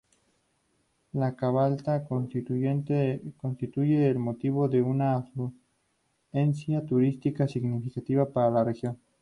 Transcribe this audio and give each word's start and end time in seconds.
La 1.11 1.35
cabalgata 1.35 2.03
constituye 2.07 2.79
el 4.09 4.17
motivo 4.17 4.67
de 4.67 4.81
una 4.81 5.17
afluencia 6.31 6.83
turística 6.87 7.47
significativa 7.47 8.27
para 8.27 8.49
la 8.49 8.63
región. 8.63 8.97